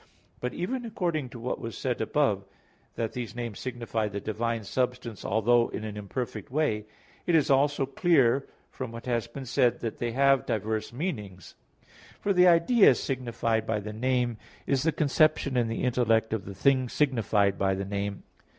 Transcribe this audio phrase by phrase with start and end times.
[0.39, 2.41] But even according to what was said above (A.
[2.41, 2.47] 2),
[2.95, 6.85] that these names signify the divine substance, although in an imperfect manner,
[7.27, 9.73] it is also clear from what has been said (AA.
[9.73, 11.53] 1, 2) that they have diverse meanings.
[12.19, 16.55] For the idea signified by the name is the conception in the intellect of the
[16.55, 18.23] thing signified by the name.